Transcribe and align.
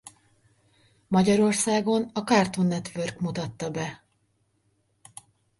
Magyarországon 1.07 2.09
a 2.13 2.19
Cartoon 2.23 2.67
Network 2.67 3.19
mutatta 3.19 3.69
be. 3.69 4.03